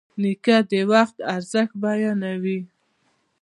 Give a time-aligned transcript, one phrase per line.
[0.21, 2.59] نیکه د وخت ارزښت بیانوي.